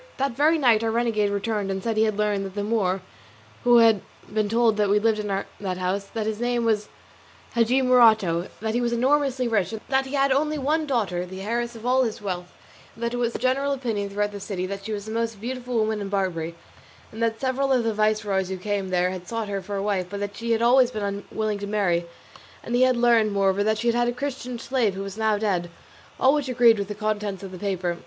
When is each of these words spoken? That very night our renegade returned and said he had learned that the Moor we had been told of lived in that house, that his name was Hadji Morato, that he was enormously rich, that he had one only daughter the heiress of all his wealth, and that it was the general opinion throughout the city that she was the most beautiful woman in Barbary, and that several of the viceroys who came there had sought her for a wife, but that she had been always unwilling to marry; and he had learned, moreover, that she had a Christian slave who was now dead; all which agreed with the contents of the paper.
That 0.17 0.31
very 0.31 0.57
night 0.57 0.83
our 0.83 0.89
renegade 0.89 1.29
returned 1.29 1.69
and 1.69 1.83
said 1.83 1.95
he 1.95 2.05
had 2.05 2.17
learned 2.17 2.43
that 2.47 2.55
the 2.55 2.63
Moor 2.63 3.03
we 3.63 3.83
had 3.83 4.01
been 4.33 4.49
told 4.49 4.79
of 4.79 4.89
lived 4.89 5.19
in 5.19 5.27
that 5.27 5.77
house, 5.77 6.05
that 6.05 6.25
his 6.25 6.39
name 6.39 6.65
was 6.65 6.89
Hadji 7.53 7.83
Morato, 7.83 8.47
that 8.61 8.73
he 8.73 8.81
was 8.81 8.93
enormously 8.93 9.47
rich, 9.47 9.75
that 9.89 10.07
he 10.07 10.15
had 10.15 10.33
one 10.33 10.51
only 10.55 10.85
daughter 10.87 11.23
the 11.23 11.43
heiress 11.43 11.75
of 11.75 11.85
all 11.85 12.01
his 12.01 12.19
wealth, 12.19 12.51
and 12.95 13.03
that 13.03 13.13
it 13.13 13.17
was 13.17 13.33
the 13.33 13.37
general 13.37 13.73
opinion 13.73 14.09
throughout 14.09 14.31
the 14.31 14.39
city 14.39 14.65
that 14.65 14.85
she 14.85 14.91
was 14.91 15.05
the 15.05 15.11
most 15.11 15.39
beautiful 15.39 15.75
woman 15.77 16.01
in 16.01 16.09
Barbary, 16.09 16.55
and 17.11 17.21
that 17.21 17.39
several 17.39 17.71
of 17.71 17.83
the 17.83 17.93
viceroys 17.93 18.49
who 18.49 18.57
came 18.57 18.89
there 18.89 19.11
had 19.11 19.27
sought 19.27 19.49
her 19.49 19.61
for 19.61 19.75
a 19.75 19.83
wife, 19.83 20.07
but 20.09 20.19
that 20.19 20.35
she 20.35 20.49
had 20.49 20.61
been 20.61 20.67
always 20.67 20.95
unwilling 20.95 21.59
to 21.59 21.67
marry; 21.67 22.07
and 22.63 22.73
he 22.73 22.81
had 22.81 22.97
learned, 22.97 23.33
moreover, 23.33 23.63
that 23.63 23.77
she 23.77 23.91
had 23.91 24.07
a 24.07 24.11
Christian 24.11 24.57
slave 24.57 24.95
who 24.95 25.03
was 25.03 25.15
now 25.15 25.37
dead; 25.37 25.69
all 26.19 26.33
which 26.33 26.49
agreed 26.49 26.79
with 26.79 26.87
the 26.87 26.95
contents 26.95 27.43
of 27.43 27.51
the 27.51 27.59
paper. 27.59 27.99